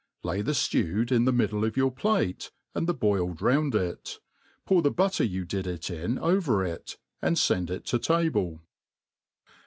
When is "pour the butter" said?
4.65-5.23